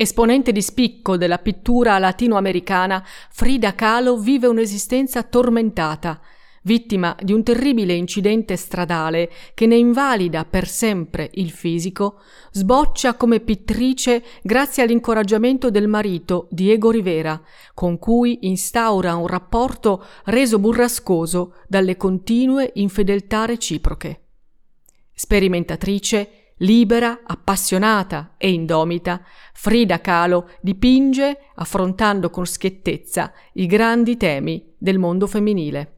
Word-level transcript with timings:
Esponente 0.00 0.52
di 0.52 0.62
spicco 0.62 1.16
della 1.16 1.38
pittura 1.38 1.98
latinoamericana, 1.98 3.04
Frida 3.30 3.74
Kahlo 3.74 4.16
vive 4.16 4.46
un'esistenza 4.46 5.24
tormentata, 5.24 6.20
vittima 6.62 7.16
di 7.20 7.32
un 7.32 7.42
terribile 7.42 7.94
incidente 7.94 8.54
stradale 8.54 9.28
che 9.54 9.66
ne 9.66 9.74
invalida 9.74 10.44
per 10.44 10.68
sempre 10.68 11.28
il 11.34 11.50
fisico, 11.50 12.20
sboccia 12.52 13.14
come 13.14 13.40
pittrice 13.40 14.22
grazie 14.40 14.84
all'incoraggiamento 14.84 15.68
del 15.68 15.88
marito 15.88 16.46
Diego 16.52 16.92
Rivera, 16.92 17.42
con 17.74 17.98
cui 17.98 18.38
instaura 18.42 19.16
un 19.16 19.26
rapporto 19.26 20.04
reso 20.26 20.60
burrascoso 20.60 21.54
dalle 21.66 21.96
continue 21.96 22.70
infedeltà 22.74 23.46
reciproche. 23.46 24.20
Sperimentatrice, 25.12 26.37
Libera, 26.58 27.20
appassionata 27.24 28.34
e 28.36 28.50
indomita, 28.50 29.22
Frida 29.52 30.00
Kahlo 30.00 30.50
dipinge, 30.60 31.50
affrontando 31.54 32.30
con 32.30 32.46
schiettezza, 32.46 33.32
i 33.54 33.66
grandi 33.66 34.16
temi 34.16 34.74
del 34.76 34.98
mondo 34.98 35.26
femminile. 35.26 35.97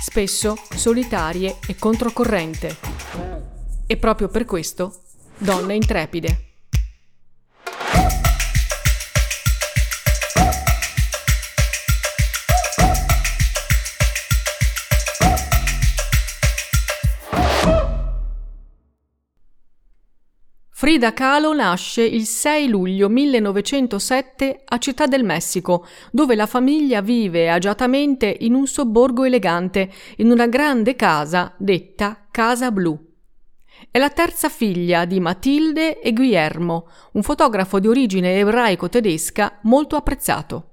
spesso 0.00 0.56
solitarie 0.74 1.58
e 1.66 1.76
controcorrente. 1.76 2.76
E 3.86 3.96
proprio 3.96 4.28
per 4.28 4.44
questo, 4.44 5.02
donne 5.36 5.74
intrepide. 5.74 6.44
Frida 20.80 21.12
Kahlo 21.12 21.52
nasce 21.52 22.00
il 22.00 22.24
6 22.24 22.66
luglio 22.66 23.10
1907 23.10 24.62
a 24.64 24.78
Città 24.78 25.04
del 25.04 25.24
Messico, 25.24 25.86
dove 26.10 26.34
la 26.34 26.46
famiglia 26.46 27.02
vive 27.02 27.50
agiatamente 27.50 28.34
in 28.40 28.54
un 28.54 28.66
sobborgo 28.66 29.24
elegante, 29.24 29.92
in 30.16 30.30
una 30.30 30.46
grande 30.46 30.96
casa 30.96 31.52
detta 31.58 32.26
Casa 32.30 32.72
Blu. 32.72 32.98
È 33.90 33.98
la 33.98 34.08
terza 34.08 34.48
figlia 34.48 35.04
di 35.04 35.20
Matilde 35.20 36.00
e 36.00 36.14
Guillermo, 36.14 36.88
un 37.12 37.22
fotografo 37.22 37.78
di 37.78 37.86
origine 37.86 38.38
ebraico-tedesca 38.38 39.58
molto 39.64 39.96
apprezzato. 39.96 40.69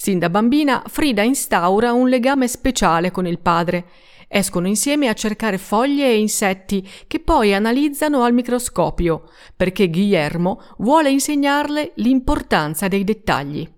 Sin 0.00 0.20
da 0.20 0.30
bambina 0.30 0.84
Frida 0.86 1.22
instaura 1.22 1.92
un 1.92 2.08
legame 2.08 2.46
speciale 2.46 3.10
con 3.10 3.26
il 3.26 3.40
padre 3.40 3.84
Escono 4.28 4.68
insieme 4.68 5.08
a 5.08 5.12
cercare 5.12 5.58
foglie 5.58 6.06
e 6.06 6.20
insetti 6.20 6.86
che 7.08 7.18
poi 7.18 7.52
analizzano 7.52 8.22
al 8.22 8.34
microscopio, 8.34 9.24
perché 9.56 9.88
Guillermo 9.88 10.62
vuole 10.78 11.10
insegnarle 11.10 11.92
l'importanza 11.96 12.88
dei 12.88 13.04
dettagli. 13.04 13.68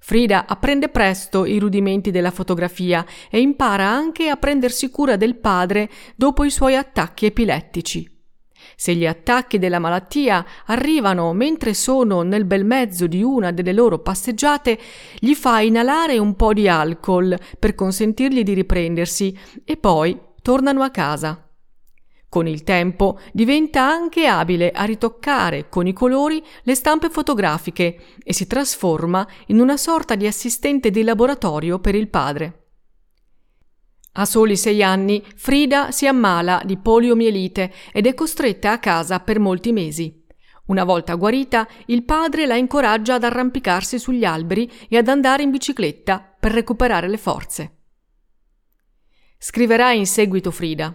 Frida 0.00 0.46
apprende 0.46 0.88
presto 0.88 1.44
i 1.44 1.58
rudimenti 1.58 2.10
della 2.10 2.30
fotografia 2.30 3.04
e 3.30 3.40
impara 3.40 3.86
anche 3.86 4.28
a 4.28 4.36
prendersi 4.36 4.90
cura 4.90 5.16
del 5.16 5.36
padre 5.36 5.90
dopo 6.16 6.44
i 6.44 6.50
suoi 6.50 6.74
attacchi 6.74 7.26
epilettici. 7.26 8.17
Se 8.80 8.94
gli 8.94 9.06
attacchi 9.06 9.58
della 9.58 9.80
malattia 9.80 10.46
arrivano 10.66 11.32
mentre 11.32 11.74
sono 11.74 12.22
nel 12.22 12.44
bel 12.44 12.64
mezzo 12.64 13.08
di 13.08 13.24
una 13.24 13.50
delle 13.50 13.72
loro 13.72 13.98
passeggiate, 13.98 14.78
gli 15.18 15.34
fa 15.34 15.58
inalare 15.58 16.16
un 16.18 16.36
po' 16.36 16.52
di 16.52 16.68
alcol 16.68 17.36
per 17.58 17.74
consentirgli 17.74 18.44
di 18.44 18.54
riprendersi 18.54 19.36
e 19.64 19.76
poi 19.78 20.16
tornano 20.42 20.84
a 20.84 20.90
casa. 20.90 21.44
Con 22.28 22.46
il 22.46 22.62
tempo 22.62 23.18
diventa 23.32 23.82
anche 23.82 24.26
abile 24.26 24.70
a 24.70 24.84
ritoccare 24.84 25.68
con 25.68 25.88
i 25.88 25.92
colori 25.92 26.40
le 26.62 26.74
stampe 26.76 27.10
fotografiche 27.10 28.00
e 28.22 28.32
si 28.32 28.46
trasforma 28.46 29.26
in 29.46 29.58
una 29.58 29.76
sorta 29.76 30.14
di 30.14 30.28
assistente 30.28 30.92
di 30.92 31.02
laboratorio 31.02 31.80
per 31.80 31.96
il 31.96 32.06
padre. 32.06 32.67
A 34.12 34.24
soli 34.24 34.56
sei 34.56 34.82
anni 34.82 35.22
Frida 35.36 35.90
si 35.90 36.06
ammala 36.06 36.62
di 36.64 36.76
poliomielite 36.76 37.72
ed 37.92 38.06
è 38.06 38.14
costretta 38.14 38.72
a 38.72 38.78
casa 38.78 39.20
per 39.20 39.38
molti 39.38 39.72
mesi. 39.72 40.24
Una 40.66 40.84
volta 40.84 41.14
guarita, 41.14 41.66
il 41.86 42.04
padre 42.04 42.46
la 42.46 42.56
incoraggia 42.56 43.14
ad 43.14 43.24
arrampicarsi 43.24 43.98
sugli 43.98 44.24
alberi 44.24 44.70
e 44.88 44.98
ad 44.98 45.08
andare 45.08 45.42
in 45.42 45.50
bicicletta 45.50 46.36
per 46.38 46.52
recuperare 46.52 47.08
le 47.08 47.16
forze. 47.16 47.76
Scriverà 49.38 49.92
in 49.92 50.06
seguito 50.06 50.50
Frida. 50.50 50.94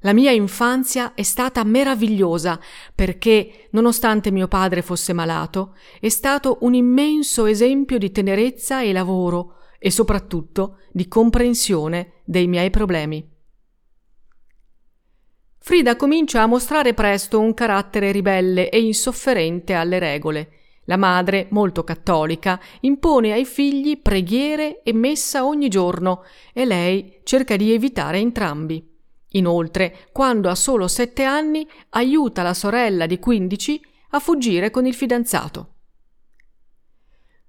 La 0.00 0.12
mia 0.12 0.32
infanzia 0.32 1.14
è 1.14 1.22
stata 1.22 1.62
meravigliosa 1.64 2.60
perché, 2.94 3.68
nonostante 3.70 4.30
mio 4.30 4.48
padre 4.48 4.82
fosse 4.82 5.12
malato, 5.12 5.76
è 6.00 6.08
stato 6.08 6.58
un 6.62 6.74
immenso 6.74 7.46
esempio 7.46 7.96
di 7.96 8.10
tenerezza 8.10 8.82
e 8.82 8.92
lavoro, 8.92 9.60
e 9.84 9.90
soprattutto 9.90 10.78
di 10.92 11.06
comprensione 11.08 12.22
dei 12.24 12.46
miei 12.46 12.70
problemi. 12.70 13.22
Frida 15.58 15.94
comincia 15.94 16.40
a 16.40 16.46
mostrare 16.46 16.94
presto 16.94 17.38
un 17.38 17.52
carattere 17.52 18.10
ribelle 18.10 18.70
e 18.70 18.80
insofferente 18.80 19.74
alle 19.74 19.98
regole. 19.98 20.48
La 20.86 20.96
madre, 20.96 21.48
molto 21.50 21.84
cattolica, 21.84 22.58
impone 22.80 23.34
ai 23.34 23.44
figli 23.44 24.00
preghiere 24.00 24.80
e 24.82 24.94
messa 24.94 25.44
ogni 25.44 25.68
giorno 25.68 26.22
e 26.54 26.64
lei 26.64 27.20
cerca 27.22 27.54
di 27.56 27.70
evitare 27.70 28.16
entrambi. 28.16 28.90
Inoltre, 29.32 30.08
quando 30.12 30.48
ha 30.48 30.54
solo 30.54 30.88
sette 30.88 31.24
anni, 31.24 31.68
aiuta 31.90 32.42
la 32.42 32.54
sorella 32.54 33.04
di 33.04 33.18
quindici 33.18 33.78
a 34.10 34.18
fuggire 34.18 34.70
con 34.70 34.86
il 34.86 34.94
fidanzato. 34.94 35.73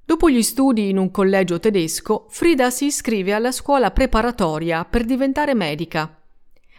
Dopo 0.07 0.29
gli 0.29 0.43
studi 0.43 0.89
in 0.89 0.99
un 0.99 1.09
collegio 1.09 1.59
tedesco, 1.59 2.27
Frida 2.29 2.69
si 2.69 2.85
iscrive 2.85 3.33
alla 3.33 3.51
scuola 3.51 3.89
preparatoria 3.89 4.85
per 4.85 5.03
diventare 5.03 5.55
medica. 5.55 6.21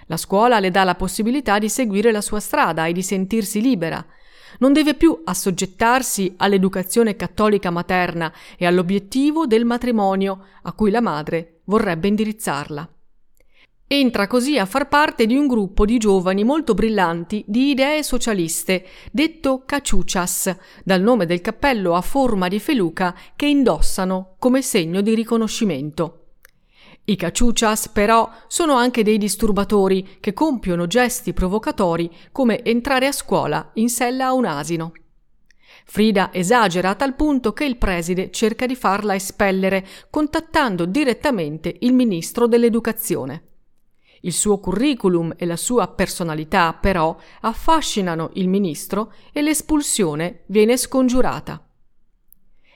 La 0.06 0.16
scuola 0.16 0.60
le 0.60 0.70
dà 0.70 0.84
la 0.84 0.94
possibilità 0.94 1.58
di 1.58 1.68
seguire 1.68 2.12
la 2.12 2.20
sua 2.20 2.38
strada 2.38 2.86
e 2.86 2.92
di 2.92 3.02
sentirsi 3.02 3.60
libera. 3.60 4.06
Non 4.60 4.72
deve 4.72 4.94
più 4.94 5.22
assoggettarsi 5.24 6.34
all'educazione 6.36 7.16
cattolica 7.16 7.70
materna 7.70 8.32
e 8.56 8.64
all'obiettivo 8.64 9.44
del 9.44 9.64
matrimonio 9.64 10.44
a 10.62 10.72
cui 10.72 10.92
la 10.92 11.00
madre 11.00 11.62
vorrebbe 11.64 12.06
indirizzarla. 12.06 12.88
Entra 13.88 14.26
così 14.26 14.58
a 14.58 14.66
far 14.66 14.88
parte 14.88 15.26
di 15.26 15.36
un 15.36 15.46
gruppo 15.46 15.84
di 15.84 15.98
giovani 15.98 16.42
molto 16.42 16.74
brillanti 16.74 17.44
di 17.46 17.70
idee 17.70 18.02
socialiste, 18.02 18.84
detto 19.12 19.62
caciucias, 19.64 20.56
dal 20.82 21.00
nome 21.00 21.24
del 21.24 21.40
cappello 21.40 21.94
a 21.94 22.00
forma 22.00 22.48
di 22.48 22.58
feluca 22.58 23.16
che 23.36 23.46
indossano 23.46 24.34
come 24.40 24.60
segno 24.60 25.02
di 25.02 25.14
riconoscimento. 25.14 26.22
I 27.04 27.14
caciucias, 27.14 27.90
però, 27.90 28.28
sono 28.48 28.74
anche 28.74 29.04
dei 29.04 29.18
disturbatori 29.18 30.16
che 30.18 30.32
compiono 30.32 30.88
gesti 30.88 31.32
provocatori 31.32 32.10
come 32.32 32.64
entrare 32.64 33.06
a 33.06 33.12
scuola 33.12 33.70
in 33.74 33.88
sella 33.88 34.26
a 34.26 34.32
un 34.32 34.46
asino. 34.46 34.92
Frida 35.84 36.30
esagera 36.32 36.88
a 36.88 36.94
tal 36.96 37.14
punto 37.14 37.52
che 37.52 37.64
il 37.64 37.76
preside 37.76 38.32
cerca 38.32 38.66
di 38.66 38.74
farla 38.74 39.14
espellere, 39.14 39.86
contattando 40.10 40.86
direttamente 40.86 41.76
il 41.78 41.92
ministro 41.92 42.48
dell'educazione. 42.48 43.42
Il 44.26 44.32
suo 44.32 44.58
curriculum 44.58 45.34
e 45.36 45.46
la 45.46 45.56
sua 45.56 45.86
personalità, 45.86 46.72
però, 46.72 47.16
affascinano 47.42 48.30
il 48.34 48.48
ministro 48.48 49.12
e 49.30 49.40
l'espulsione 49.40 50.42
viene 50.46 50.76
scongiurata. 50.76 51.64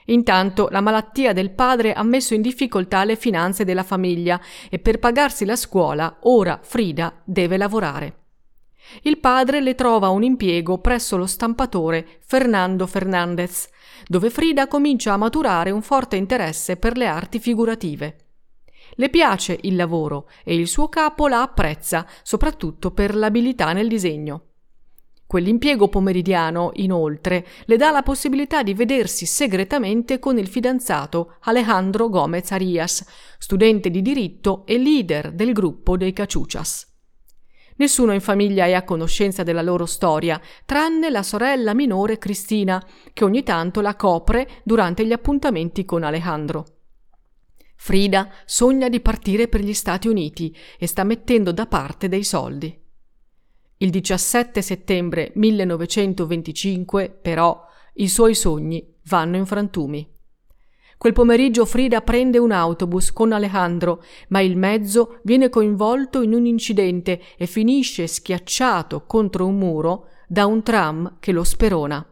Intanto 0.05 0.69
la 0.71 0.79
malattia 0.79 1.33
del 1.33 1.51
padre 1.51 1.91
ha 1.91 2.03
messo 2.03 2.33
in 2.33 2.41
difficoltà 2.41 3.03
le 3.03 3.17
finanze 3.17 3.65
della 3.65 3.83
famiglia 3.83 4.39
e 4.69 4.79
per 4.79 4.99
pagarsi 4.99 5.43
la 5.43 5.57
scuola 5.57 6.19
ora 6.21 6.57
Frida 6.63 7.21
deve 7.25 7.57
lavorare. 7.57 8.15
Il 9.01 9.19
padre 9.19 9.59
le 9.59 9.75
trova 9.75 10.07
un 10.07 10.23
impiego 10.23 10.77
presso 10.77 11.17
lo 11.17 11.25
stampatore 11.25 12.19
Fernando 12.21 12.87
Fernandez, 12.87 13.67
dove 14.07 14.29
Frida 14.29 14.67
comincia 14.67 15.11
a 15.11 15.17
maturare 15.17 15.69
un 15.71 15.81
forte 15.81 16.15
interesse 16.15 16.77
per 16.77 16.95
le 16.95 17.07
arti 17.07 17.39
figurative. 17.39 18.30
Le 18.95 19.09
piace 19.09 19.57
il 19.61 19.75
lavoro 19.75 20.29
e 20.43 20.55
il 20.55 20.67
suo 20.67 20.89
capo 20.89 21.27
la 21.27 21.41
apprezza, 21.41 22.05
soprattutto 22.23 22.91
per 22.91 23.15
l'abilità 23.15 23.73
nel 23.73 23.87
disegno. 23.87 24.45
Quell'impiego 25.31 25.87
pomeridiano, 25.87 26.71
inoltre, 26.73 27.47
le 27.63 27.77
dà 27.77 27.89
la 27.89 28.03
possibilità 28.03 28.63
di 28.63 28.73
vedersi 28.73 29.25
segretamente 29.25 30.19
con 30.19 30.37
il 30.37 30.49
fidanzato 30.49 31.35
Alejandro 31.43 32.09
Gomez 32.09 32.51
Arias, 32.51 33.05
studente 33.37 33.89
di 33.89 34.01
diritto 34.01 34.65
e 34.65 34.77
leader 34.77 35.31
del 35.31 35.53
gruppo 35.53 35.95
dei 35.95 36.11
Caciucias. 36.11 36.85
Nessuno 37.77 38.11
in 38.11 38.19
famiglia 38.19 38.65
è 38.65 38.73
a 38.73 38.83
conoscenza 38.83 39.43
della 39.43 39.61
loro 39.61 39.85
storia, 39.85 40.37
tranne 40.65 41.09
la 41.09 41.23
sorella 41.23 41.73
minore 41.73 42.17
Cristina, 42.17 42.85
che 43.13 43.23
ogni 43.23 43.43
tanto 43.43 43.79
la 43.79 43.95
copre 43.95 44.61
durante 44.65 45.05
gli 45.05 45.13
appuntamenti 45.13 45.85
con 45.85 46.03
Alejandro. 46.03 46.80
Frida 47.83 48.29
sogna 48.45 48.89
di 48.89 48.99
partire 48.99 49.47
per 49.47 49.61
gli 49.61 49.73
Stati 49.73 50.07
Uniti 50.07 50.55
e 50.77 50.85
sta 50.85 51.03
mettendo 51.03 51.51
da 51.51 51.65
parte 51.65 52.07
dei 52.07 52.23
soldi. 52.23 52.79
Il 53.77 53.89
17 53.89 54.61
settembre 54.61 55.31
1925, 55.33 57.09
però, 57.09 57.59
i 57.95 58.07
suoi 58.07 58.35
sogni 58.35 58.87
vanno 59.05 59.37
in 59.37 59.47
frantumi. 59.47 60.07
Quel 60.95 61.13
pomeriggio 61.13 61.65
Frida 61.65 62.01
prende 62.01 62.37
un 62.37 62.51
autobus 62.51 63.11
con 63.11 63.31
Alejandro, 63.31 64.03
ma 64.27 64.41
il 64.41 64.57
mezzo 64.57 65.19
viene 65.23 65.49
coinvolto 65.49 66.21
in 66.21 66.35
un 66.35 66.45
incidente 66.45 67.19
e 67.35 67.47
finisce 67.47 68.05
schiacciato 68.05 69.07
contro 69.07 69.47
un 69.47 69.57
muro 69.57 70.09
da 70.27 70.45
un 70.45 70.61
tram 70.61 71.17
che 71.19 71.31
lo 71.31 71.43
sperona. 71.43 72.05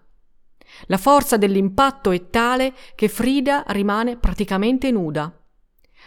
La 0.87 0.97
forza 0.97 1.37
dell'impatto 1.37 2.09
è 2.09 2.31
tale 2.31 2.73
che 2.95 3.07
Frida 3.07 3.65
rimane 3.67 4.17
praticamente 4.17 4.89
nuda. 4.89 5.38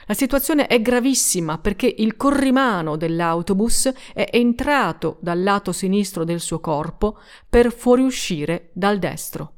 La 0.07 0.15
situazione 0.15 0.67
è 0.67 0.81
gravissima 0.81 1.59
perché 1.59 1.93
il 1.99 2.17
corrimano 2.17 2.97
dell'autobus 2.97 3.91
è 4.13 4.29
entrato 4.33 5.19
dal 5.21 5.43
lato 5.43 5.73
sinistro 5.73 6.25
del 6.25 6.41
suo 6.41 6.61
corpo 6.61 7.19
per 7.49 7.73
fuoriuscire 7.73 8.71
dal 8.75 8.99
destro. 8.99 9.57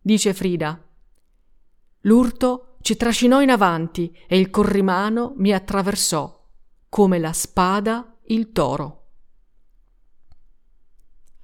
Dice 0.00 0.34
Frida. 0.34 0.82
L'urto 2.02 2.76
ci 2.80 2.96
trascinò 2.96 3.42
in 3.42 3.50
avanti 3.50 4.16
e 4.26 4.38
il 4.38 4.50
corrimano 4.50 5.32
mi 5.36 5.52
attraversò, 5.52 6.46
come 6.88 7.18
la 7.18 7.32
spada 7.32 8.16
il 8.26 8.52
toro. 8.52 8.94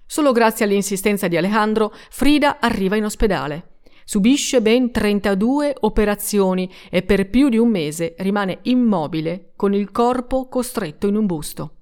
Solo 0.07 0.33
grazie 0.33 0.65
all'insistenza 0.65 1.29
di 1.29 1.37
Alejandro, 1.37 1.93
Frida 2.11 2.61
arriva 2.61 2.97
in 2.97 3.05
ospedale. 3.05 3.74
Subisce 4.05 4.61
ben 4.61 4.91
32 4.91 5.77
operazioni 5.81 6.71
e 6.91 7.03
per 7.03 7.31
più 7.31 7.49
di 7.49 7.57
un 7.57 7.71
mese 7.71 8.15
rimane 8.19 8.59
immobile 8.63 9.53
con 9.57 9.73
il 9.73 9.91
corpo 9.91 10.49
costretto 10.49 11.07
in 11.07 11.17
un 11.17 11.27
busto. 11.27 11.77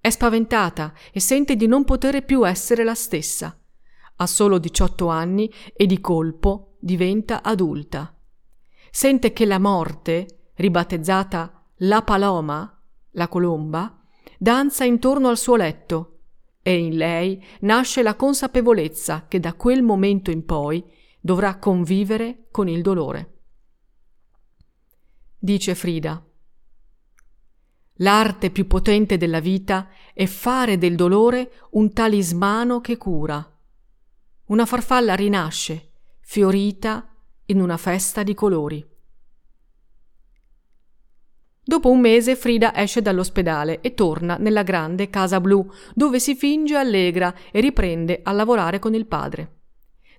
È 0.00 0.10
spaventata 0.10 0.92
e 1.12 1.20
sente 1.20 1.54
di 1.54 1.66
non 1.66 1.84
poter 1.84 2.24
più 2.24 2.46
essere 2.46 2.82
la 2.82 2.94
stessa. 2.94 3.56
Ha 4.16 4.26
solo 4.26 4.58
18 4.58 5.06
anni 5.06 5.52
e 5.72 5.86
di 5.86 6.00
colpo 6.00 6.76
diventa 6.80 7.42
adulta. 7.42 8.12
Sente 8.90 9.32
che 9.32 9.46
la 9.46 9.60
morte, 9.60 10.50
ribattezzata 10.54 11.64
la 11.76 12.02
paloma, 12.02 12.82
la 13.12 13.28
colomba, 13.28 14.00
danza 14.38 14.84
intorno 14.84 15.28
al 15.28 15.38
suo 15.38 15.54
letto 15.54 16.11
e 16.62 16.78
in 16.78 16.96
lei 16.96 17.42
nasce 17.60 18.02
la 18.02 18.14
consapevolezza 18.14 19.26
che 19.26 19.40
da 19.40 19.54
quel 19.54 19.82
momento 19.82 20.30
in 20.30 20.44
poi 20.44 20.84
dovrà 21.20 21.58
convivere 21.58 22.46
con 22.50 22.68
il 22.68 22.82
dolore. 22.82 23.30
Dice 25.38 25.74
Frida. 25.74 26.24
L'arte 27.96 28.50
più 28.50 28.66
potente 28.66 29.16
della 29.16 29.40
vita 29.40 29.88
è 30.14 30.26
fare 30.26 30.78
del 30.78 30.94
dolore 30.94 31.52
un 31.70 31.92
talismano 31.92 32.80
che 32.80 32.96
cura. 32.96 33.46
Una 34.46 34.66
farfalla 34.66 35.14
rinasce, 35.14 35.90
fiorita 36.20 37.08
in 37.46 37.60
una 37.60 37.76
festa 37.76 38.22
di 38.22 38.34
colori. 38.34 38.88
Dopo 41.72 41.88
un 41.88 42.00
mese 42.00 42.36
Frida 42.36 42.76
esce 42.76 43.00
dall'ospedale 43.00 43.80
e 43.80 43.94
torna 43.94 44.36
nella 44.36 44.62
grande 44.62 45.08
casa 45.08 45.40
blu, 45.40 45.66
dove 45.94 46.20
si 46.20 46.34
finge 46.34 46.76
allegra 46.76 47.34
e 47.50 47.60
riprende 47.60 48.20
a 48.22 48.32
lavorare 48.32 48.78
con 48.78 48.92
il 48.92 49.06
padre. 49.06 49.60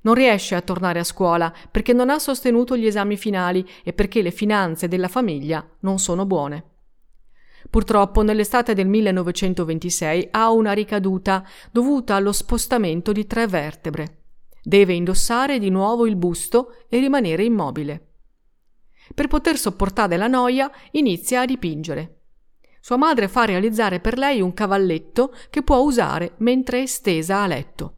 Non 0.01 0.15
riesce 0.15 0.55
a 0.55 0.61
tornare 0.61 0.97
a 0.97 1.03
scuola 1.03 1.53
perché 1.69 1.93
non 1.93 2.09
ha 2.09 2.17
sostenuto 2.17 2.75
gli 2.75 2.87
esami 2.87 3.17
finali 3.17 3.63
e 3.83 3.93
perché 3.93 4.23
le 4.23 4.31
finanze 4.31 4.87
della 4.87 5.07
famiglia 5.07 5.63
non 5.81 5.99
sono 5.99 6.25
buone. 6.25 6.63
Purtroppo 7.69 8.23
nell'estate 8.23 8.73
del 8.73 8.87
1926 8.87 10.29
ha 10.31 10.49
una 10.49 10.71
ricaduta 10.71 11.45
dovuta 11.71 12.15
allo 12.15 12.31
spostamento 12.31 13.11
di 13.11 13.27
tre 13.27 13.45
vertebre. 13.45 14.23
Deve 14.59 14.93
indossare 14.93 15.59
di 15.59 15.69
nuovo 15.69 16.07
il 16.07 16.15
busto 16.15 16.77
e 16.89 16.97
rimanere 16.97 17.43
immobile. 17.43 18.12
Per 19.13 19.27
poter 19.27 19.57
sopportare 19.57 20.17
la 20.17 20.27
noia, 20.27 20.71
inizia 20.91 21.41
a 21.41 21.45
dipingere. 21.45 22.19
Sua 22.79 22.97
madre 22.97 23.27
fa 23.27 23.45
realizzare 23.45 23.99
per 23.99 24.17
lei 24.17 24.41
un 24.41 24.53
cavalletto 24.53 25.33
che 25.49 25.63
può 25.63 25.77
usare 25.77 26.33
mentre 26.37 26.81
è 26.81 26.85
stesa 26.85 27.41
a 27.41 27.47
letto. 27.47 27.97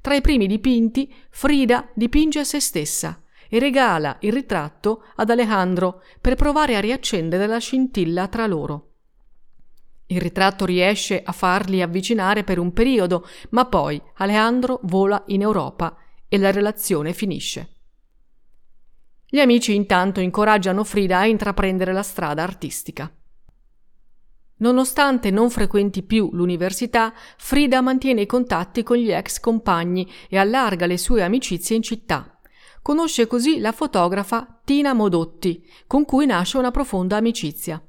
Tra 0.00 0.14
i 0.14 0.20
primi 0.20 0.46
dipinti, 0.46 1.12
Frida 1.30 1.88
dipinge 1.94 2.44
se 2.44 2.60
stessa 2.60 3.22
e 3.48 3.58
regala 3.58 4.18
il 4.20 4.32
ritratto 4.32 5.04
ad 5.16 5.30
Alejandro 5.30 6.02
per 6.20 6.36
provare 6.36 6.76
a 6.76 6.80
riaccendere 6.80 7.46
la 7.46 7.58
scintilla 7.58 8.28
tra 8.28 8.46
loro. 8.46 8.84
Il 10.06 10.20
ritratto 10.20 10.64
riesce 10.64 11.20
a 11.22 11.32
farli 11.32 11.82
avvicinare 11.82 12.44
per 12.44 12.58
un 12.58 12.72
periodo, 12.72 13.26
ma 13.50 13.66
poi 13.66 14.00
Alejandro 14.16 14.80
vola 14.84 15.22
in 15.26 15.42
Europa 15.42 15.96
e 16.28 16.38
la 16.38 16.50
relazione 16.50 17.12
finisce. 17.12 17.77
Gli 19.30 19.40
amici 19.40 19.74
intanto 19.74 20.20
incoraggiano 20.20 20.84
Frida 20.84 21.18
a 21.18 21.26
intraprendere 21.26 21.92
la 21.92 22.02
strada 22.02 22.42
artistica. 22.42 23.12
Nonostante 24.60 25.30
non 25.30 25.50
frequenti 25.50 26.02
più 26.02 26.30
l'università, 26.32 27.12
Frida 27.36 27.82
mantiene 27.82 28.22
i 28.22 28.26
contatti 28.26 28.82
con 28.82 28.96
gli 28.96 29.12
ex 29.12 29.38
compagni 29.38 30.10
e 30.30 30.38
allarga 30.38 30.86
le 30.86 30.96
sue 30.96 31.22
amicizie 31.22 31.76
in 31.76 31.82
città. 31.82 32.40
Conosce 32.80 33.26
così 33.26 33.58
la 33.58 33.72
fotografa 33.72 34.60
Tina 34.64 34.94
Modotti, 34.94 35.62
con 35.86 36.06
cui 36.06 36.24
nasce 36.24 36.56
una 36.56 36.70
profonda 36.70 37.18
amicizia. 37.18 37.82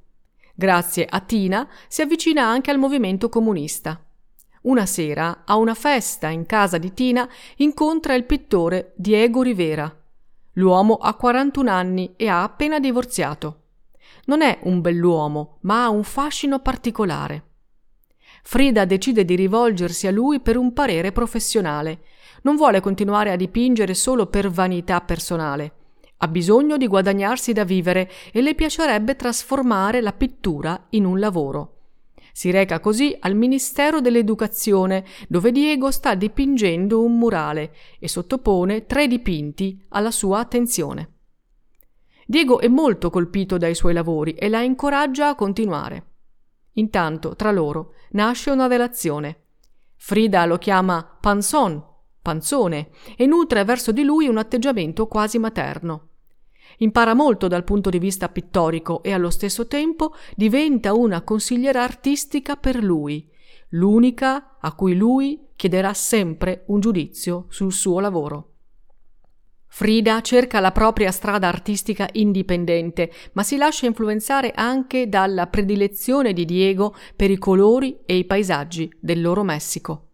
Grazie 0.53 1.05
a 1.09 1.21
Tina 1.21 1.69
si 1.87 2.01
avvicina 2.01 2.45
anche 2.45 2.69
al 2.69 2.77
movimento 2.77 3.29
comunista. 3.29 4.03
Una 4.63 4.85
sera, 4.85 5.43
a 5.45 5.55
una 5.55 5.73
festa 5.73 6.27
in 6.27 6.45
casa 6.45 6.77
di 6.77 6.93
Tina, 6.93 7.29
incontra 7.57 8.13
il 8.13 8.25
pittore 8.25 8.91
Diego 8.97 9.41
Rivera, 9.41 9.98
L'uomo 10.53 10.95
ha 10.95 11.13
41 11.13 11.69
anni 11.69 12.13
e 12.15 12.27
ha 12.27 12.43
appena 12.43 12.79
divorziato. 12.79 13.63
Non 14.25 14.41
è 14.41 14.59
un 14.63 14.81
bell'uomo, 14.81 15.57
ma 15.61 15.83
ha 15.83 15.89
un 15.89 16.03
fascino 16.03 16.59
particolare. 16.59 17.43
Frida 18.43 18.85
decide 18.85 19.25
di 19.25 19.35
rivolgersi 19.35 20.07
a 20.07 20.11
lui 20.11 20.39
per 20.39 20.57
un 20.57 20.73
parere 20.73 21.11
professionale. 21.11 22.01
Non 22.43 22.55
vuole 22.55 22.79
continuare 22.79 23.31
a 23.31 23.35
dipingere 23.35 23.93
solo 23.93 24.27
per 24.27 24.49
vanità 24.49 25.01
personale. 25.01 25.73
Ha 26.17 26.27
bisogno 26.27 26.77
di 26.77 26.87
guadagnarsi 26.87 27.53
da 27.53 27.63
vivere 27.63 28.09
e 28.31 28.41
le 28.41 28.55
piacerebbe 28.55 29.15
trasformare 29.15 30.01
la 30.01 30.13
pittura 30.13 30.87
in 30.89 31.05
un 31.05 31.19
lavoro. 31.19 31.78
Si 32.39 32.51
reca 32.51 32.79
così 32.79 33.13
al 33.19 33.35
Ministero 33.35 33.99
dell'Educazione, 33.99 35.03
dove 35.27 35.51
Diego 35.51 35.91
sta 35.91 36.15
dipingendo 36.15 37.03
un 37.03 37.17
murale 37.17 37.75
e 37.99 38.07
sottopone 38.07 38.85
tre 38.85 39.07
dipinti 39.09 39.83
alla 39.89 40.09
sua 40.09 40.39
attenzione. 40.39 41.15
Diego 42.25 42.61
è 42.61 42.69
molto 42.69 43.09
colpito 43.09 43.57
dai 43.57 43.75
suoi 43.75 43.91
lavori 43.91 44.35
e 44.35 44.47
la 44.47 44.61
incoraggia 44.61 45.27
a 45.27 45.35
continuare. 45.35 46.05
Intanto, 46.75 47.35
tra 47.35 47.51
loro, 47.51 47.95
nasce 48.11 48.51
una 48.51 48.67
relazione. 48.67 49.41
Frida 49.97 50.45
lo 50.45 50.57
chiama 50.57 51.17
Panson, 51.19 51.83
panzone, 52.21 52.91
e 53.17 53.25
nutre 53.25 53.65
verso 53.65 53.91
di 53.91 54.03
lui 54.03 54.29
un 54.29 54.37
atteggiamento 54.37 55.07
quasi 55.07 55.39
materno. 55.39 56.08
Impara 56.79 57.13
molto 57.13 57.47
dal 57.47 57.63
punto 57.63 57.89
di 57.89 57.99
vista 57.99 58.29
pittorico 58.29 59.03
e 59.03 59.11
allo 59.11 59.29
stesso 59.29 59.67
tempo 59.67 60.13
diventa 60.35 60.93
una 60.93 61.21
consigliera 61.21 61.83
artistica 61.83 62.55
per 62.55 62.83
lui, 62.83 63.27
l'unica 63.69 64.57
a 64.59 64.73
cui 64.73 64.95
lui 64.95 65.47
chiederà 65.55 65.93
sempre 65.93 66.63
un 66.67 66.79
giudizio 66.79 67.45
sul 67.49 67.73
suo 67.73 67.99
lavoro. 67.99 68.45
Frida 69.71 70.21
cerca 70.21 70.59
la 70.59 70.71
propria 70.71 71.11
strada 71.11 71.47
artistica 71.47 72.09
indipendente, 72.13 73.11
ma 73.33 73.43
si 73.43 73.55
lascia 73.55 73.85
influenzare 73.85 74.51
anche 74.55 75.07
dalla 75.07 75.47
predilezione 75.47 76.33
di 76.33 76.43
Diego 76.43 76.95
per 77.15 77.29
i 77.29 77.37
colori 77.37 77.99
e 78.05 78.17
i 78.17 78.25
paesaggi 78.25 78.91
del 78.99 79.21
loro 79.21 79.43
Messico. 79.43 80.07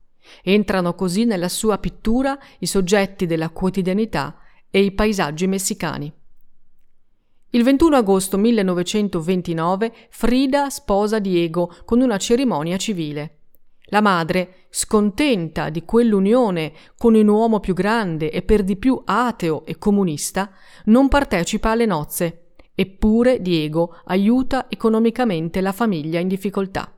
Entrano 0.44 0.94
così 0.94 1.24
nella 1.26 1.48
sua 1.48 1.78
pittura 1.78 2.38
i 2.60 2.66
soggetti 2.66 3.26
della 3.28 3.50
quotidianità 3.50 4.40
e 4.70 4.82
i 4.82 4.92
paesaggi 4.92 5.48
messicani. 5.48 6.14
Il 7.56 7.64
21 7.64 7.96
agosto 7.96 8.38
1929 8.38 9.94
Frida 10.10 10.70
sposa 10.70 11.20
Diego 11.20 11.74
con 11.86 12.02
una 12.02 12.18
cerimonia 12.18 12.76
civile. 12.76 13.38
La 13.86 14.02
madre, 14.02 14.66
scontenta 14.70 15.70
di 15.70 15.86
quell'unione 15.86 16.74
con 16.98 17.16
un 17.16 17.26
uomo 17.30 17.62
più 17.62 17.74
grande 17.74 18.30
e 18.30 18.42
per 18.42 18.66
di 18.66 18.76
più 18.76 19.02
ateo 19.06 19.66
e 19.66 19.78
comunista, 19.78 20.52
non 20.88 21.08
partecipa 21.08 21.70
alle 21.70 21.86
nozze, 21.86 22.56
eppure 22.76 23.42
Diego 23.42 24.02
aiuta 24.04 24.66
economicamente 24.68 25.62
la 25.62 25.72
famiglia 25.72 26.20
in 26.20 26.28
difficoltà. 26.28 26.94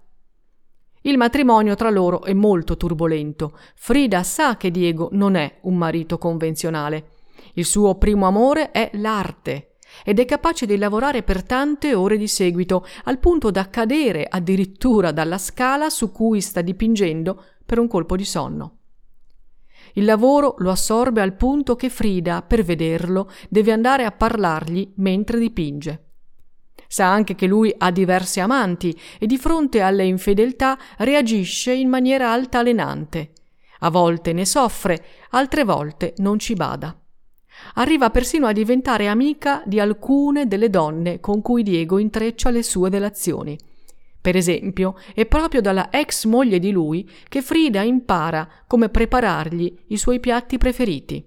Il 1.01 1.17
matrimonio 1.17 1.75
tra 1.75 1.91
loro 1.91 2.23
è 2.23 2.33
molto 2.33 2.77
turbolento. 2.77 3.55
Frida 3.75 4.23
sa 4.23 4.57
che 4.57 4.71
Diego 4.71 5.09
non 5.11 5.35
è 5.35 5.59
un 5.61 5.77
marito 5.77 6.17
convenzionale. 6.17 7.11
Il 7.53 7.65
suo 7.65 7.93
primo 7.99 8.25
amore 8.25 8.71
è 8.71 8.89
l'arte 8.93 9.66
ed 10.03 10.19
è 10.19 10.25
capace 10.25 10.65
di 10.65 10.77
lavorare 10.77 11.23
per 11.23 11.43
tante 11.43 11.93
ore 11.93 12.17
di 12.17 12.27
seguito, 12.27 12.85
al 13.03 13.19
punto 13.19 13.51
da 13.51 13.69
cadere 13.69 14.25
addirittura 14.29 15.11
dalla 15.11 15.37
scala 15.37 15.89
su 15.89 16.11
cui 16.11 16.41
sta 16.41 16.61
dipingendo 16.61 17.43
per 17.65 17.79
un 17.79 17.87
colpo 17.87 18.15
di 18.15 18.25
sonno. 18.25 18.77
Il 19.93 20.05
lavoro 20.05 20.55
lo 20.59 20.69
assorbe 20.69 21.21
al 21.21 21.35
punto 21.35 21.75
che 21.75 21.89
Frida, 21.89 22.41
per 22.41 22.63
vederlo, 22.63 23.31
deve 23.49 23.71
andare 23.71 24.05
a 24.05 24.11
parlargli 24.11 24.93
mentre 24.97 25.39
dipinge. 25.39 26.03
Sa 26.87 27.11
anche 27.11 27.35
che 27.35 27.47
lui 27.47 27.73
ha 27.77 27.91
diversi 27.91 28.39
amanti 28.39 28.97
e 29.19 29.25
di 29.25 29.37
fronte 29.37 29.81
alle 29.81 30.05
infedeltà 30.05 30.77
reagisce 30.97 31.73
in 31.73 31.89
maniera 31.89 32.31
altalenante. 32.31 33.31
A 33.79 33.89
volte 33.89 34.33
ne 34.33 34.45
soffre, 34.45 35.03
altre 35.31 35.63
volte 35.63 36.13
non 36.17 36.39
ci 36.39 36.53
bada. 36.53 36.97
Arriva 37.75 38.09
persino 38.09 38.47
a 38.47 38.51
diventare 38.51 39.07
amica 39.07 39.61
di 39.65 39.79
alcune 39.79 40.47
delle 40.47 40.69
donne 40.69 41.19
con 41.19 41.41
cui 41.41 41.63
Diego 41.63 41.97
intreccia 41.97 42.49
le 42.49 42.63
sue 42.63 42.89
relazioni. 42.89 43.57
Per 44.19 44.35
esempio, 44.35 44.95
è 45.13 45.25
proprio 45.25 45.61
dalla 45.61 45.89
ex 45.89 46.25
moglie 46.25 46.59
di 46.59 46.71
lui 46.71 47.09
che 47.29 47.41
Frida 47.41 47.81
impara 47.81 48.47
come 48.67 48.89
preparargli 48.89 49.73
i 49.87 49.97
suoi 49.97 50.19
piatti 50.19 50.57
preferiti. 50.57 51.25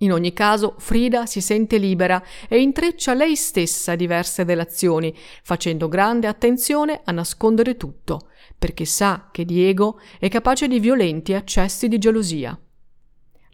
In 0.00 0.12
ogni 0.12 0.32
caso, 0.32 0.74
Frida 0.78 1.24
si 1.24 1.40
sente 1.40 1.78
libera 1.78 2.22
e 2.48 2.60
intreccia 2.60 3.14
lei 3.14 3.34
stessa 3.34 3.94
diverse 3.94 4.44
relazioni, 4.44 5.14
facendo 5.42 5.88
grande 5.88 6.26
attenzione 6.26 7.00
a 7.04 7.12
nascondere 7.12 7.76
tutto, 7.76 8.28
perché 8.58 8.84
sa 8.84 9.28
che 9.32 9.44
Diego 9.44 9.98
è 10.18 10.28
capace 10.28 10.68
di 10.68 10.80
violenti 10.80 11.32
accessi 11.32 11.88
di 11.88 11.98
gelosia. 11.98 12.58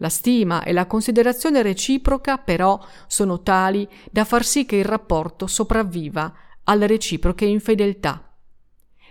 La 0.03 0.09
stima 0.09 0.65
e 0.65 0.73
la 0.73 0.87
considerazione 0.87 1.63
reciproca 1.63 2.37
però 2.37 2.77
sono 3.07 3.41
tali 3.41 3.89
da 4.11 4.25
far 4.25 4.45
sì 4.45 4.67
che 4.67 4.75
il 4.75 4.85
rapporto 4.85 5.47
sopravviva 5.47 6.35
alle 6.65 6.89
reciproche 6.89 7.45
infedeltà. 7.45 8.37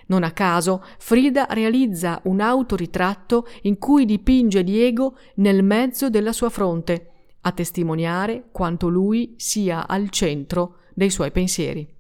Non 0.08 0.24
a 0.24 0.32
caso 0.32 0.84
Frida 0.98 1.48
realizza 1.52 2.20
un 2.26 2.42
autoritratto 2.42 3.48
in 3.62 3.78
cui 3.78 4.04
dipinge 4.04 4.66
Diego 4.66 5.16
nel 5.36 5.64
mezzo 5.64 6.10
della 6.10 6.34
sua 6.34 6.50
fronte, 6.50 7.12
a 7.40 7.54
testimoniare 7.54 8.50
quanto 8.52 8.90
lui 8.90 9.36
sia 9.38 9.88
al 9.88 10.10
centro 10.10 10.80
dei 10.94 11.10
suoi 11.10 11.32
pensieri. 11.32 11.91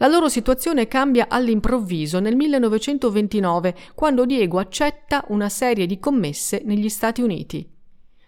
La 0.00 0.06
loro 0.06 0.28
situazione 0.28 0.86
cambia 0.86 1.26
all'improvviso 1.28 2.20
nel 2.20 2.36
1929, 2.36 3.74
quando 3.96 4.26
Diego 4.26 4.60
accetta 4.60 5.24
una 5.28 5.48
serie 5.48 5.86
di 5.86 5.98
commesse 5.98 6.62
negli 6.64 6.88
Stati 6.88 7.20
Uniti. 7.20 7.68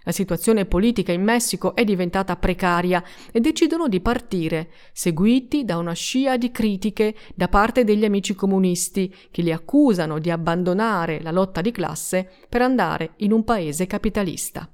La 0.03 0.11
situazione 0.11 0.65
politica 0.65 1.13
in 1.13 1.23
Messico 1.23 1.77
è 1.77 1.85
diventata 1.85 2.35
precaria 2.37 3.05
e 3.31 3.39
decidono 3.39 3.87
di 3.87 4.01
partire, 4.01 4.71
seguiti 4.93 5.65
da 5.65 5.77
una 5.77 5.93
scia 5.93 6.37
di 6.37 6.51
critiche 6.51 7.15
da 7.37 7.47
parte 7.47 7.85
degli 7.85 8.05
amici 8.05 8.35
comunisti 8.35 9.15
che 9.31 9.43
li 9.43 9.53
accusano 9.53 10.19
di 10.19 10.31
abbandonare 10.31 11.21
la 11.23 11.31
lotta 11.31 11.61
di 11.61 11.71
classe 11.71 12.29
per 12.49 12.63
andare 12.63 13.13
in 13.19 13.31
un 13.31 13.45
paese 13.45 13.87
capitalista. 13.87 14.69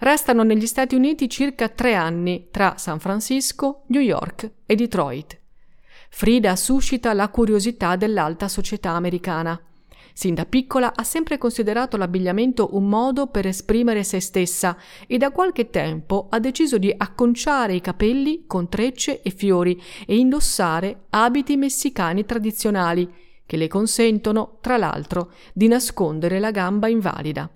Restano 0.00 0.44
negli 0.44 0.66
Stati 0.66 0.94
Uniti 0.94 1.28
circa 1.28 1.68
tre 1.68 1.94
anni 1.94 2.48
tra 2.52 2.74
San 2.76 3.00
Francisco, 3.00 3.82
New 3.86 4.00
York 4.00 4.48
e 4.64 4.76
Detroit. 4.76 5.36
Frida 6.08 6.54
suscita 6.54 7.12
la 7.12 7.28
curiosità 7.30 7.96
dell'alta 7.96 8.46
società 8.46 8.90
americana. 8.90 9.60
Sin 10.12 10.34
da 10.34 10.46
piccola 10.46 10.92
ha 10.94 11.02
sempre 11.02 11.36
considerato 11.36 11.96
l'abbigliamento 11.96 12.76
un 12.76 12.88
modo 12.88 13.26
per 13.26 13.46
esprimere 13.46 14.04
se 14.04 14.20
stessa 14.20 14.76
e 15.06 15.18
da 15.18 15.32
qualche 15.32 15.68
tempo 15.68 16.28
ha 16.30 16.38
deciso 16.38 16.78
di 16.78 16.94
acconciare 16.96 17.74
i 17.74 17.80
capelli 17.80 18.44
con 18.46 18.68
trecce 18.68 19.20
e 19.20 19.30
fiori 19.30 19.80
e 20.06 20.16
indossare 20.16 21.06
abiti 21.10 21.56
messicani 21.56 22.24
tradizionali 22.24 23.12
che 23.44 23.56
le 23.56 23.66
consentono, 23.66 24.58
tra 24.60 24.76
l'altro, 24.76 25.32
di 25.52 25.66
nascondere 25.66 26.38
la 26.38 26.52
gamba 26.52 26.86
invalida. 26.86 27.50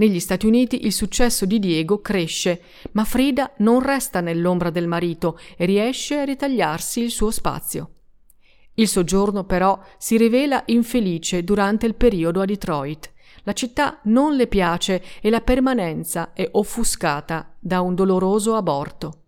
Negli 0.00 0.18
Stati 0.18 0.46
Uniti 0.46 0.86
il 0.86 0.94
successo 0.94 1.44
di 1.44 1.58
Diego 1.58 2.00
cresce, 2.00 2.62
ma 2.92 3.04
Frida 3.04 3.52
non 3.58 3.82
resta 3.82 4.22
nell'ombra 4.22 4.70
del 4.70 4.86
marito 4.86 5.38
e 5.58 5.66
riesce 5.66 6.16
a 6.16 6.24
ritagliarsi 6.24 7.02
il 7.02 7.10
suo 7.10 7.30
spazio. 7.30 7.90
Il 8.74 8.88
soggiorno 8.88 9.44
però 9.44 9.78
si 9.98 10.16
rivela 10.16 10.62
infelice 10.66 11.44
durante 11.44 11.84
il 11.84 11.96
periodo 11.96 12.40
a 12.40 12.46
Detroit. 12.46 13.12
La 13.42 13.52
città 13.52 14.00
non 14.04 14.36
le 14.36 14.46
piace 14.46 15.02
e 15.20 15.28
la 15.28 15.42
permanenza 15.42 16.32
è 16.32 16.48
offuscata 16.50 17.54
da 17.58 17.82
un 17.82 17.94
doloroso 17.94 18.54
aborto. 18.54 19.19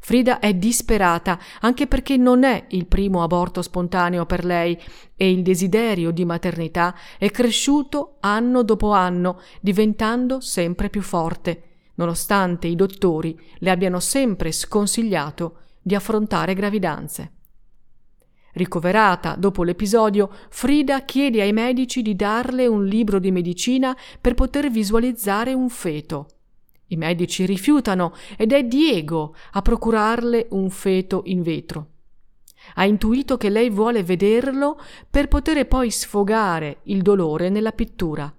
Frida 0.00 0.38
è 0.38 0.54
disperata 0.54 1.38
anche 1.60 1.86
perché 1.86 2.16
non 2.16 2.44
è 2.44 2.66
il 2.68 2.86
primo 2.86 3.22
aborto 3.22 3.62
spontaneo 3.62 4.26
per 4.26 4.44
lei 4.44 4.78
e 5.16 5.30
il 5.30 5.42
desiderio 5.42 6.10
di 6.10 6.24
maternità 6.24 6.94
è 7.18 7.30
cresciuto 7.30 8.16
anno 8.20 8.62
dopo 8.62 8.92
anno, 8.92 9.40
diventando 9.60 10.40
sempre 10.40 10.88
più 10.88 11.02
forte, 11.02 11.62
nonostante 11.96 12.68
i 12.68 12.76
dottori 12.76 13.38
le 13.58 13.70
abbiano 13.70 14.00
sempre 14.00 14.52
sconsigliato 14.52 15.58
di 15.82 15.94
affrontare 15.94 16.54
gravidanze. 16.54 17.32
Ricoverata 18.52 19.36
dopo 19.36 19.62
l'episodio, 19.62 20.30
Frida 20.48 21.02
chiede 21.02 21.42
ai 21.42 21.52
medici 21.52 22.02
di 22.02 22.16
darle 22.16 22.66
un 22.66 22.84
libro 22.86 23.18
di 23.18 23.30
medicina 23.30 23.96
per 24.20 24.34
poter 24.34 24.70
visualizzare 24.70 25.52
un 25.52 25.68
feto. 25.68 26.37
I 26.88 26.96
medici 26.96 27.44
rifiutano 27.44 28.14
ed 28.36 28.52
è 28.52 28.64
Diego 28.64 29.34
a 29.52 29.62
procurarle 29.62 30.48
un 30.50 30.70
feto 30.70 31.22
in 31.26 31.42
vetro. 31.42 31.88
Ha 32.74 32.84
intuito 32.84 33.36
che 33.36 33.48
lei 33.48 33.70
vuole 33.70 34.02
vederlo 34.02 34.80
per 35.08 35.28
poter 35.28 35.66
poi 35.66 35.90
sfogare 35.90 36.80
il 36.84 37.02
dolore 37.02 37.48
nella 37.48 37.72
pittura. 37.72 38.32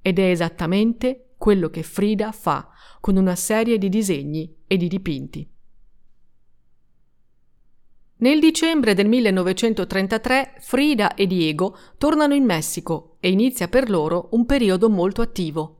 Ed 0.00 0.18
è 0.18 0.30
esattamente 0.30 1.30
quello 1.36 1.68
che 1.70 1.82
Frida 1.82 2.32
fa 2.32 2.70
con 3.00 3.16
una 3.16 3.36
serie 3.36 3.78
di 3.78 3.88
disegni 3.88 4.54
e 4.66 4.76
di 4.76 4.88
dipinti. 4.88 5.48
Nel 8.20 8.40
dicembre 8.40 8.94
del 8.94 9.06
1933 9.06 10.54
Frida 10.58 11.14
e 11.14 11.26
Diego 11.28 11.76
tornano 11.98 12.34
in 12.34 12.44
Messico 12.44 13.16
e 13.20 13.30
inizia 13.30 13.68
per 13.68 13.88
loro 13.88 14.28
un 14.32 14.44
periodo 14.44 14.90
molto 14.90 15.22
attivo. 15.22 15.77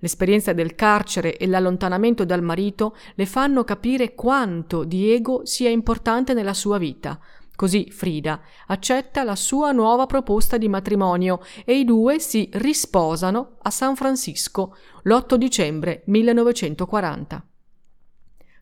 L'esperienza 0.00 0.52
del 0.52 0.74
carcere 0.74 1.36
e 1.36 1.46
l'allontanamento 1.46 2.24
dal 2.24 2.42
marito 2.42 2.96
le 3.14 3.26
fanno 3.26 3.64
capire 3.64 4.14
quanto 4.14 4.84
Diego 4.84 5.44
sia 5.44 5.68
importante 5.68 6.34
nella 6.34 6.54
sua 6.54 6.78
vita. 6.78 7.18
Così 7.54 7.90
Frida 7.90 8.40
accetta 8.68 9.22
la 9.22 9.36
sua 9.36 9.72
nuova 9.72 10.06
proposta 10.06 10.56
di 10.56 10.68
matrimonio 10.68 11.40
e 11.66 11.78
i 11.78 11.84
due 11.84 12.18
si 12.18 12.48
risposano 12.54 13.56
a 13.60 13.70
San 13.70 13.96
Francisco 13.96 14.74
l'8 15.02 15.34
dicembre 15.34 16.02
1940. 16.06 17.44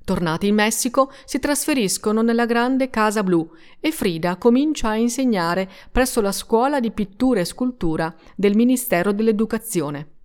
Tornati 0.03 0.49
in 0.49 0.55
Messico, 0.55 1.13
si 1.25 1.39
trasferiscono 1.39 2.23
nella 2.23 2.47
grande 2.47 2.91
Casa 2.91 3.23
Blu 3.23 3.49
e 3.79 3.93
Frida 3.93 4.37
comincia 4.37 4.89
a 4.89 4.97
insegnare 4.97 5.71
presso 5.93 6.21
la 6.21 6.33
scuola 6.33 6.81
di 6.81 6.91
pittura 6.91 7.39
e 7.39 7.45
scultura 7.45 8.13
del 8.35 8.57
Ministero 8.57 9.13
dell'Educazione. 9.13 10.18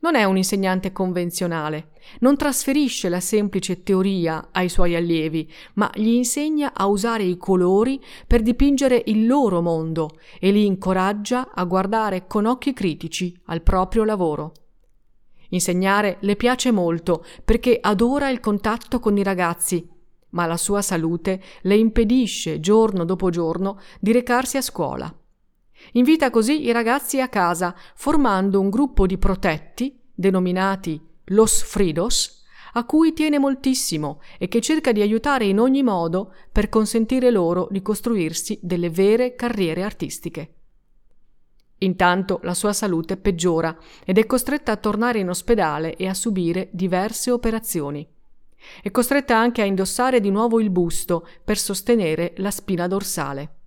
Non 0.00 0.14
è 0.14 0.22
un 0.22 0.36
insegnante 0.36 0.92
convenzionale, 0.92 1.90
non 2.20 2.36
trasferisce 2.36 3.08
la 3.08 3.18
semplice 3.18 3.82
teoria 3.82 4.50
ai 4.52 4.68
suoi 4.68 4.94
allievi, 4.94 5.50
ma 5.74 5.90
gli 5.92 6.10
insegna 6.10 6.72
a 6.72 6.86
usare 6.86 7.24
i 7.24 7.36
colori 7.36 8.00
per 8.24 8.42
dipingere 8.42 9.02
il 9.06 9.26
loro 9.26 9.60
mondo 9.60 10.10
e 10.38 10.52
li 10.52 10.64
incoraggia 10.64 11.50
a 11.52 11.64
guardare 11.64 12.28
con 12.28 12.46
occhi 12.46 12.72
critici 12.72 13.36
al 13.46 13.62
proprio 13.62 14.04
lavoro. 14.04 14.52
Insegnare 15.48 16.18
le 16.20 16.36
piace 16.36 16.70
molto 16.70 17.24
perché 17.44 17.78
adora 17.80 18.28
il 18.28 18.38
contatto 18.38 19.00
con 19.00 19.16
i 19.16 19.24
ragazzi, 19.24 19.84
ma 20.30 20.46
la 20.46 20.56
sua 20.56 20.80
salute 20.80 21.42
le 21.62 21.76
impedisce 21.76 22.60
giorno 22.60 23.04
dopo 23.04 23.30
giorno 23.30 23.80
di 23.98 24.12
recarsi 24.12 24.58
a 24.58 24.62
scuola. 24.62 25.12
Invita 25.92 26.30
così 26.30 26.64
i 26.64 26.72
ragazzi 26.72 27.20
a 27.20 27.28
casa, 27.28 27.74
formando 27.94 28.60
un 28.60 28.70
gruppo 28.70 29.06
di 29.06 29.18
protetti, 29.18 29.98
denominati 30.14 31.00
Los 31.26 31.62
Fridos, 31.62 32.44
a 32.72 32.84
cui 32.84 33.12
tiene 33.12 33.38
moltissimo 33.38 34.20
e 34.38 34.48
che 34.48 34.60
cerca 34.60 34.92
di 34.92 35.00
aiutare 35.00 35.46
in 35.46 35.58
ogni 35.58 35.82
modo 35.82 36.34
per 36.52 36.68
consentire 36.68 37.30
loro 37.30 37.68
di 37.70 37.82
costruirsi 37.82 38.58
delle 38.62 38.90
vere 38.90 39.34
carriere 39.34 39.82
artistiche. 39.82 40.54
Intanto 41.78 42.40
la 42.42 42.54
sua 42.54 42.72
salute 42.72 43.16
peggiora 43.16 43.76
ed 44.04 44.18
è 44.18 44.26
costretta 44.26 44.72
a 44.72 44.76
tornare 44.76 45.20
in 45.20 45.28
ospedale 45.28 45.96
e 45.96 46.08
a 46.08 46.14
subire 46.14 46.68
diverse 46.72 47.30
operazioni. 47.30 48.06
È 48.82 48.90
costretta 48.90 49.36
anche 49.36 49.62
a 49.62 49.64
indossare 49.64 50.20
di 50.20 50.30
nuovo 50.30 50.58
il 50.58 50.70
busto 50.70 51.26
per 51.44 51.56
sostenere 51.56 52.34
la 52.38 52.50
spina 52.50 52.88
dorsale. 52.88 53.57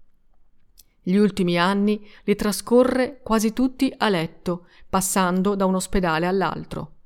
Gli 1.03 1.15
ultimi 1.15 1.57
anni 1.57 2.07
li 2.23 2.35
trascorre 2.35 3.21
quasi 3.23 3.53
tutti 3.53 3.91
a 3.97 4.07
letto, 4.09 4.67
passando 4.87 5.55
da 5.55 5.65
un 5.65 5.75
ospedale 5.75 6.27
all'altro. 6.27 6.97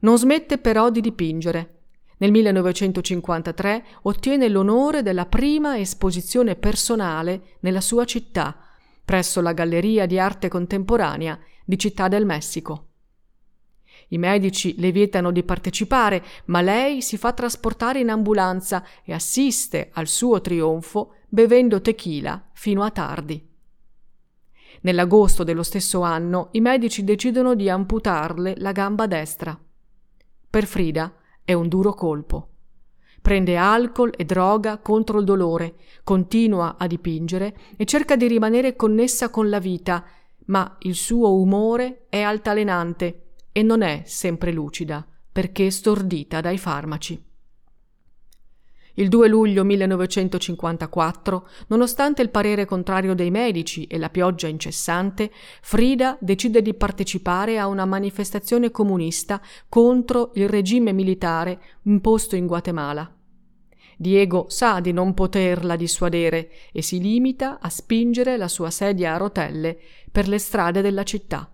Non 0.00 0.16
smette 0.16 0.58
però 0.58 0.90
di 0.90 1.00
dipingere. 1.00 1.80
Nel 2.18 2.30
1953 2.30 3.84
ottiene 4.02 4.48
l'onore 4.48 5.02
della 5.02 5.26
prima 5.26 5.78
esposizione 5.78 6.54
personale 6.54 7.56
nella 7.60 7.80
sua 7.80 8.04
città, 8.04 8.56
presso 9.04 9.40
la 9.40 9.52
Galleria 9.52 10.06
di 10.06 10.20
Arte 10.20 10.48
Contemporanea 10.48 11.36
di 11.64 11.76
Città 11.78 12.06
del 12.06 12.24
Messico. 12.24 12.90
I 14.08 14.18
medici 14.18 14.78
le 14.78 14.92
vietano 14.92 15.32
di 15.32 15.42
partecipare, 15.42 16.22
ma 16.46 16.60
lei 16.60 17.02
si 17.02 17.16
fa 17.16 17.32
trasportare 17.32 17.98
in 17.98 18.10
ambulanza 18.10 18.84
e 19.04 19.12
assiste 19.12 19.90
al 19.94 20.06
suo 20.06 20.40
trionfo 20.40 21.14
bevendo 21.34 21.80
tequila 21.80 22.50
fino 22.52 22.82
a 22.82 22.90
tardi. 22.90 23.42
Nell'agosto 24.82 25.44
dello 25.44 25.62
stesso 25.62 26.02
anno 26.02 26.48
i 26.52 26.60
medici 26.60 27.04
decidono 27.04 27.54
di 27.54 27.70
amputarle 27.70 28.56
la 28.58 28.72
gamba 28.72 29.06
destra. 29.06 29.58
Per 30.50 30.66
Frida 30.66 31.10
è 31.42 31.54
un 31.54 31.68
duro 31.68 31.94
colpo. 31.94 32.48
Prende 33.22 33.56
alcol 33.56 34.12
e 34.14 34.26
droga 34.26 34.76
contro 34.76 35.20
il 35.20 35.24
dolore, 35.24 35.76
continua 36.04 36.76
a 36.76 36.86
dipingere 36.86 37.56
e 37.78 37.86
cerca 37.86 38.14
di 38.14 38.26
rimanere 38.26 38.76
connessa 38.76 39.30
con 39.30 39.48
la 39.48 39.58
vita, 39.58 40.04
ma 40.46 40.76
il 40.80 40.94
suo 40.94 41.34
umore 41.34 42.08
è 42.10 42.20
altalenante 42.20 43.36
e 43.52 43.62
non 43.62 43.80
è 43.80 44.02
sempre 44.04 44.52
lucida, 44.52 45.06
perché 45.32 45.70
stordita 45.70 46.42
dai 46.42 46.58
farmaci. 46.58 47.30
Il 48.94 49.08
2 49.08 49.26
luglio 49.26 49.64
1954, 49.64 51.48
nonostante 51.68 52.20
il 52.20 52.28
parere 52.28 52.66
contrario 52.66 53.14
dei 53.14 53.30
medici 53.30 53.86
e 53.86 53.96
la 53.96 54.10
pioggia 54.10 54.48
incessante, 54.48 55.30
Frida 55.62 56.18
decide 56.20 56.60
di 56.60 56.74
partecipare 56.74 57.58
a 57.58 57.68
una 57.68 57.86
manifestazione 57.86 58.70
comunista 58.70 59.40
contro 59.68 60.32
il 60.34 60.46
regime 60.46 60.92
militare 60.92 61.60
imposto 61.84 62.36
in 62.36 62.46
Guatemala. 62.46 63.16
Diego 63.96 64.46
sa 64.48 64.80
di 64.80 64.92
non 64.92 65.14
poterla 65.14 65.76
dissuadere 65.76 66.50
e 66.70 66.82
si 66.82 67.00
limita 67.00 67.60
a 67.60 67.70
spingere 67.70 68.36
la 68.36 68.48
sua 68.48 68.68
sedia 68.68 69.14
a 69.14 69.16
rotelle 69.16 69.78
per 70.10 70.28
le 70.28 70.38
strade 70.38 70.82
della 70.82 71.04
città. 71.04 71.50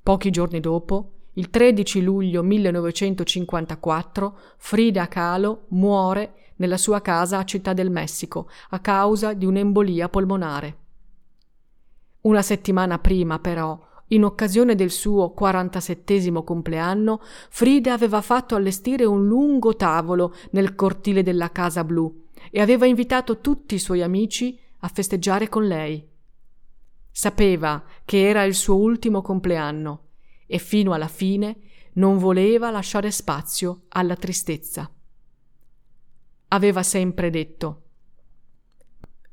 Pochi 0.00 0.30
giorni 0.30 0.60
dopo, 0.60 1.17
il 1.38 1.50
13 1.50 2.02
luglio 2.02 2.42
1954 2.42 4.38
Frida 4.56 5.06
Kahlo 5.06 5.66
muore 5.68 6.34
nella 6.56 6.76
sua 6.76 7.00
casa 7.00 7.38
a 7.38 7.44
Città 7.44 7.72
del 7.72 7.92
Messico 7.92 8.50
a 8.70 8.80
causa 8.80 9.34
di 9.34 9.46
un'embolia 9.46 10.08
polmonare. 10.08 10.76
Una 12.22 12.42
settimana 12.42 12.98
prima, 12.98 13.38
però, 13.38 13.80
in 14.08 14.24
occasione 14.24 14.74
del 14.74 14.90
suo 14.90 15.30
47 15.30 16.42
compleanno, 16.42 17.20
Frida 17.50 17.92
aveva 17.92 18.20
fatto 18.20 18.56
allestire 18.56 19.04
un 19.04 19.24
lungo 19.24 19.76
tavolo 19.76 20.34
nel 20.50 20.74
cortile 20.74 21.22
della 21.22 21.52
Casa 21.52 21.84
Blu 21.84 22.24
e 22.50 22.60
aveva 22.60 22.84
invitato 22.86 23.38
tutti 23.38 23.76
i 23.76 23.78
suoi 23.78 24.02
amici 24.02 24.58
a 24.80 24.88
festeggiare 24.88 25.48
con 25.48 25.68
lei. 25.68 26.04
Sapeva 27.12 27.84
che 28.04 28.28
era 28.28 28.42
il 28.42 28.54
suo 28.54 28.74
ultimo 28.74 29.22
compleanno 29.22 30.06
e 30.48 30.58
fino 30.58 30.92
alla 30.92 31.06
fine 31.06 31.56
non 31.92 32.18
voleva 32.18 32.70
lasciare 32.70 33.12
spazio 33.12 33.84
alla 33.90 34.16
tristezza. 34.16 34.90
Aveva 36.48 36.82
sempre 36.82 37.30
detto 37.30 37.82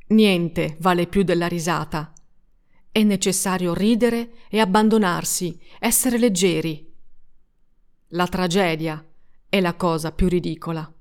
Niente 0.08 0.78
vale 0.82 1.08
più 1.08 1.24
della 1.24 1.48
risata. 1.48 2.14
È 2.92 3.02
necessario 3.02 3.74
ridere 3.74 4.34
e 4.50 4.60
abbandonarsi, 4.60 5.60
essere 5.80 6.20
leggeri. 6.20 6.94
La 8.10 8.28
tragedia 8.28 9.04
è 9.50 9.60
la 9.60 9.74
cosa 9.74 10.12
più 10.12 10.28
ridicola. 10.28 10.95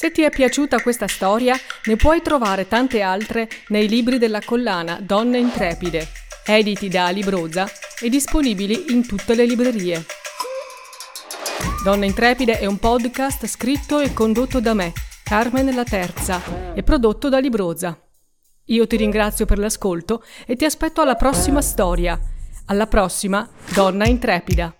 Se 0.00 0.10
ti 0.12 0.22
è 0.22 0.30
piaciuta 0.30 0.80
questa 0.80 1.06
storia, 1.06 1.54
ne 1.84 1.96
puoi 1.96 2.22
trovare 2.22 2.66
tante 2.66 3.02
altre 3.02 3.50
nei 3.68 3.86
libri 3.86 4.16
della 4.16 4.40
collana 4.40 4.98
Donne 4.98 5.36
Intrepide, 5.36 6.08
editi 6.46 6.88
da 6.88 7.04
Alibroza 7.04 7.68
e 8.00 8.08
disponibili 8.08 8.94
in 8.94 9.06
tutte 9.06 9.34
le 9.34 9.44
librerie. 9.44 10.06
Donne 11.84 12.06
Intrepide 12.06 12.58
è 12.60 12.64
un 12.64 12.78
podcast 12.78 13.46
scritto 13.46 14.00
e 14.00 14.14
condotto 14.14 14.58
da 14.58 14.72
me, 14.72 14.94
Carmen 15.22 15.74
La 15.74 15.84
Terza, 15.84 16.72
e 16.72 16.82
prodotto 16.82 17.28
da 17.28 17.38
Libroza. 17.38 18.00
Io 18.68 18.86
ti 18.86 18.96
ringrazio 18.96 19.44
per 19.44 19.58
l'ascolto 19.58 20.24
e 20.46 20.56
ti 20.56 20.64
aspetto 20.64 21.02
alla 21.02 21.14
prossima 21.14 21.60
storia 21.60 22.18
Alla 22.64 22.86
prossima, 22.86 23.46
donna 23.74 24.06
intrepida. 24.06 24.79